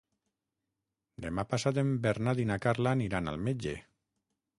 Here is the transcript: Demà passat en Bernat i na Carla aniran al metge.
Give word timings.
Demà 1.25 1.43
passat 1.51 1.79
en 1.81 1.91
Bernat 2.05 2.41
i 2.45 2.47
na 2.53 2.57
Carla 2.65 2.95
aniran 3.01 3.31
al 3.33 3.39
metge. 3.49 3.75